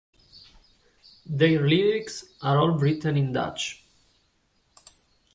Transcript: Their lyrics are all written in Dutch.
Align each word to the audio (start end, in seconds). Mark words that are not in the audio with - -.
Their 1.27 1.61
lyrics 1.67 2.25
are 2.41 2.57
all 2.57 2.71
written 2.71 3.17
in 3.17 3.33
Dutch. 3.33 3.83